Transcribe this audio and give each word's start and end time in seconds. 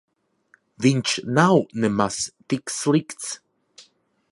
Viņš 0.85 1.13
nav 1.39 1.59
nemaz 1.85 2.19
tik 2.55 2.75
slikts. 2.79 3.31